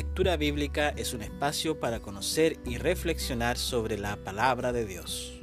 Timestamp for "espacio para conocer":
1.20-2.56